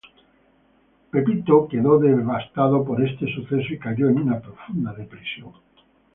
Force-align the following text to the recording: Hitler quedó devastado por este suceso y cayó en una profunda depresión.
Hitler 1.13 1.67
quedó 1.69 1.99
devastado 1.99 2.83
por 2.83 3.03
este 3.05 3.31
suceso 3.35 3.71
y 3.71 3.77
cayó 3.77 4.09
en 4.09 4.17
una 4.17 4.39
profunda 4.39 4.93
depresión. 4.93 5.51